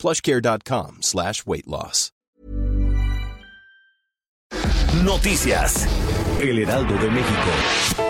[0.00, 2.10] plushcare.com slash weight loss.
[5.04, 5.86] Noticias.
[6.40, 8.09] El Heraldo de México.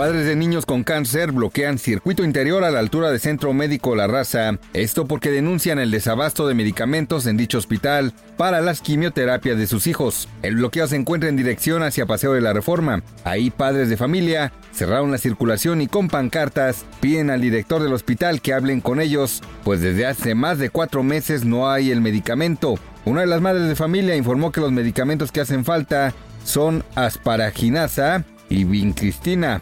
[0.00, 4.06] Padres de niños con cáncer bloquean circuito interior a la altura del Centro Médico La
[4.06, 4.58] Raza.
[4.72, 9.86] Esto porque denuncian el desabasto de medicamentos en dicho hospital para las quimioterapias de sus
[9.86, 10.26] hijos.
[10.40, 13.02] El bloqueo se encuentra en dirección hacia Paseo de la Reforma.
[13.24, 18.40] Ahí padres de familia cerraron la circulación y con pancartas piden al director del hospital
[18.40, 22.76] que hablen con ellos, pues desde hace más de cuatro meses no hay el medicamento.
[23.04, 28.24] Una de las madres de familia informó que los medicamentos que hacen falta son asparaginasa
[28.48, 29.60] y vincristina.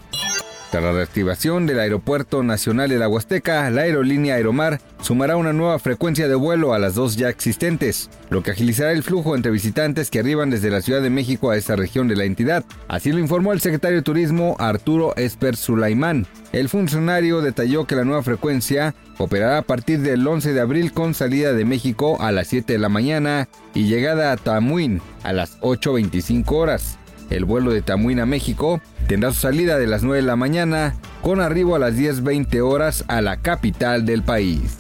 [0.71, 5.79] Tras la reactivación del Aeropuerto Nacional de la Huasteca, la aerolínea Aeromar sumará una nueva
[5.79, 10.11] frecuencia de vuelo a las dos ya existentes, lo que agilizará el flujo entre visitantes
[10.11, 12.67] que arriban desde la Ciudad de México a esta región de la entidad.
[12.87, 16.27] Así lo informó el secretario de Turismo Arturo Esper Sulaimán.
[16.53, 21.15] El funcionario detalló que la nueva frecuencia operará a partir del 11 de abril con
[21.15, 25.59] salida de México a las 7 de la mañana y llegada a Tamuín a las
[25.61, 26.99] 8.25 horas.
[27.31, 30.95] El vuelo de Tamuín a México tendrá su salida de las 9 de la mañana
[31.23, 34.79] con arribo a las 10.20 horas a la capital del país.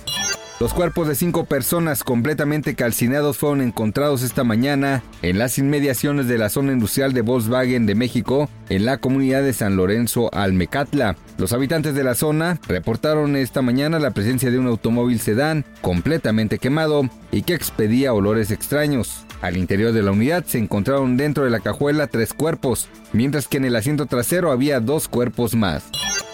[0.60, 6.36] Los cuerpos de cinco personas completamente calcinados fueron encontrados esta mañana en las inmediaciones de
[6.36, 11.16] la zona industrial de Volkswagen de México, en la comunidad de San Lorenzo Almecatla.
[11.36, 16.58] Los habitantes de la zona reportaron esta mañana la presencia de un automóvil sedán completamente
[16.58, 19.27] quemado y que expedía olores extraños.
[19.40, 23.58] Al interior de la unidad se encontraron dentro de la cajuela tres cuerpos, mientras que
[23.58, 25.84] en el asiento trasero había dos cuerpos más.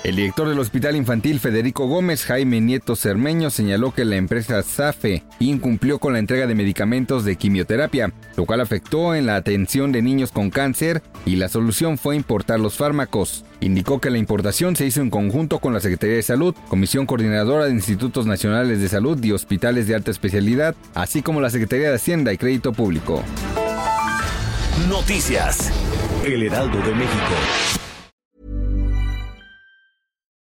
[0.05, 5.23] El director del Hospital Infantil Federico Gómez, Jaime Nieto Cermeño, señaló que la empresa SAFE
[5.41, 10.03] incumplió con la entrega de medicamentos de quimioterapia, lo cual afectó en la atención de
[10.03, 13.47] niños con cáncer y la solución fue importar los fármacos.
[13.61, 17.65] Indicó que la importación se hizo en conjunto con la Secretaría de Salud, Comisión Coordinadora
[17.65, 21.97] de Institutos Nacionales de Salud y Hospitales de Alta Especialidad, así como la Secretaría de
[21.97, 23.23] Hacienda y Crédito Público.
[24.87, 25.73] Noticias.
[26.27, 27.84] El Heraldo de México.